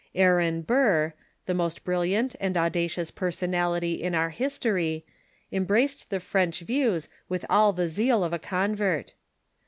Aaron 0.15 0.63
Burr, 0.63 1.13
the 1.45 1.53
most 1.53 1.83
brilliant 1.83 2.35
and 2.39 2.57
audacious 2.57 3.11
personality 3.11 4.01
in 4.01 4.15
our 4.15 4.31
history, 4.31 5.05
embraced 5.51 6.09
the 6.09 6.19
French 6.19 6.61
views 6.61 7.07
with 7.29 7.45
all 7.51 7.71
the 7.71 7.87
zeal 7.87 8.23
of 8.23 8.33
a 8.33 8.39
convert. 8.39 9.13